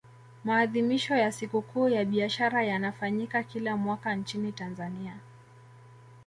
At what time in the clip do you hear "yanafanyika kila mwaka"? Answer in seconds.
2.63-4.15